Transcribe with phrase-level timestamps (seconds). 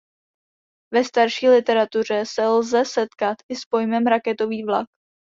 [0.93, 4.87] Ve starší literatuře se lze setkat i s pojmem raketový vlak.